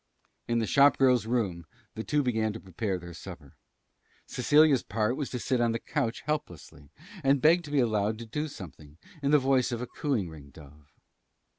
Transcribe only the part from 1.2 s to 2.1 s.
room the